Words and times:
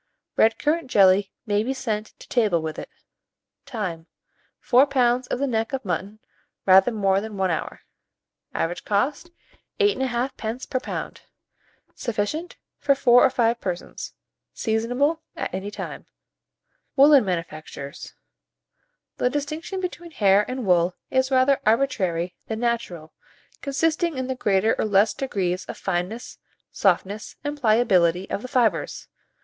Red 0.35 0.57
currant 0.57 0.89
jelly 0.89 1.31
may 1.45 1.61
be 1.61 1.75
sent 1.75 2.17
to 2.19 2.27
table 2.27 2.59
with 2.59 2.79
it. 2.79 2.89
Time. 3.67 4.07
4 4.59 4.87
lbs. 4.87 5.27
of 5.27 5.37
the 5.37 5.45
neck 5.45 5.73
of 5.73 5.85
mutton, 5.85 6.17
rather 6.65 6.89
more 6.91 7.21
than 7.21 7.37
1 7.37 7.51
hour. 7.51 7.81
Average 8.51 8.83
cost, 8.83 9.29
8 9.79 9.99
1/2d. 9.99 10.37
per 10.71 10.79
lb. 10.79 11.19
Sufficient 11.93 12.57
for 12.79 12.95
4 12.95 13.23
or 13.23 13.29
5 13.29 13.61
persons. 13.61 14.15
Seasonable 14.55 15.21
at 15.35 15.53
any 15.53 15.69
time. 15.69 16.07
WOOLLEN 16.95 17.23
MANUFACTURES. 17.23 18.15
The 19.17 19.29
distinction 19.29 19.79
between 19.79 20.09
hair 20.09 20.49
and 20.49 20.65
wool 20.65 20.95
is 21.11 21.29
rather 21.29 21.61
arbitrary 21.63 22.33
than 22.47 22.59
natural, 22.59 23.13
consisting 23.61 24.17
in 24.17 24.25
the 24.25 24.33
greater 24.33 24.73
or 24.79 24.85
less 24.85 25.13
degrees 25.13 25.63
of 25.65 25.77
fineness, 25.77 26.39
softness 26.71 27.35
and 27.43 27.61
pliability 27.61 28.27
of 28.31 28.41
the 28.41 28.47
fibres. 28.47 29.07